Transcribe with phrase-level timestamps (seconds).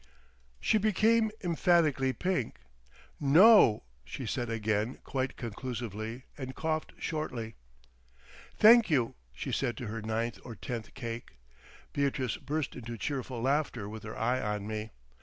[0.59, 2.61] She became emphatically pink.
[3.19, 7.53] "No," she said again quite conclusively, and coughed shortly.
[8.55, 11.37] "Thank you," she said to her ninth or tenth cake.
[11.93, 14.89] Beatrice burst into cheerful laughter with her eye on me.